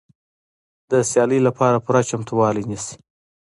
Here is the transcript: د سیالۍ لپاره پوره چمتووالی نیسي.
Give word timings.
د 0.91 0.91
سیالۍ 1.09 1.39
لپاره 1.47 1.83
پوره 1.85 2.01
چمتووالی 2.09 2.63
نیسي. 2.69 2.95